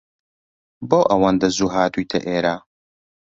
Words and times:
بۆ 0.89 0.99
ئەوەندە 1.09 1.47
زوو 1.55 1.73
هاتوویتە 1.75 2.19
ئێرە؟ 2.27 2.55